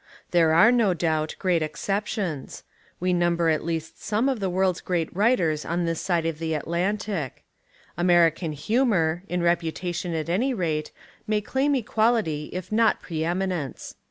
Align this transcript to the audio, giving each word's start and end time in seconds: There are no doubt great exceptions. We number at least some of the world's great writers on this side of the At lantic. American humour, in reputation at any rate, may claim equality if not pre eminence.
There 0.31 0.51
are 0.55 0.71
no 0.71 0.95
doubt 0.95 1.35
great 1.37 1.61
exceptions. 1.61 2.63
We 2.99 3.13
number 3.13 3.49
at 3.49 3.63
least 3.63 4.01
some 4.01 4.27
of 4.27 4.39
the 4.39 4.49
world's 4.49 4.81
great 4.81 5.15
writers 5.15 5.63
on 5.63 5.85
this 5.85 6.01
side 6.01 6.25
of 6.25 6.39
the 6.39 6.55
At 6.55 6.65
lantic. 6.65 7.43
American 7.95 8.53
humour, 8.53 9.21
in 9.29 9.43
reputation 9.43 10.15
at 10.15 10.27
any 10.27 10.55
rate, 10.55 10.91
may 11.27 11.39
claim 11.39 11.75
equality 11.75 12.49
if 12.51 12.71
not 12.71 12.99
pre 12.99 13.23
eminence. 13.23 13.93